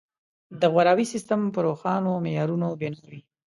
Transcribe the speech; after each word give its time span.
د 0.61 0.61
غوراوي 0.73 1.05
سیستم 1.13 1.39
په 1.53 1.59
روښانو 1.67 2.11
معیارونو 2.25 2.67
بنا 2.79 3.01
وي. 3.09 3.19